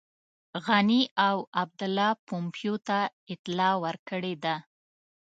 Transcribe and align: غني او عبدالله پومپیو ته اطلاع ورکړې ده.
غني 0.65 1.01
او 1.27 1.37
عبدالله 1.61 2.11
پومپیو 2.25 2.75
ته 2.87 2.99
اطلاع 3.33 3.73
ورکړې 3.83 4.33
ده. 4.43 4.55